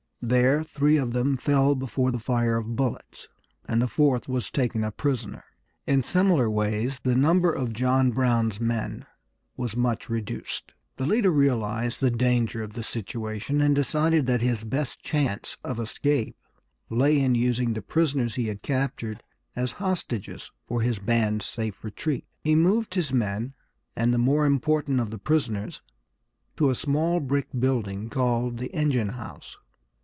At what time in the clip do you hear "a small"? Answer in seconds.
26.69-27.19